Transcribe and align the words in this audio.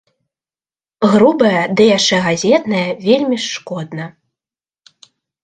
Грубая, 1.11 1.59
ды 1.81 1.87
яшчэ 1.97 2.17
газетная, 2.29 2.87
вельмі 3.07 3.37
ж 3.45 3.53
шкодна. 3.55 4.05